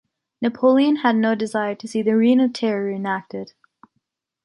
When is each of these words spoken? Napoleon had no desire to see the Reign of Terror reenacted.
Napoleon 0.41 0.95
had 0.95 1.15
no 1.15 1.35
desire 1.35 1.75
to 1.75 1.87
see 1.87 2.01
the 2.01 2.15
Reign 2.17 2.39
of 2.39 2.53
Terror 2.53 2.85
reenacted. 2.85 3.53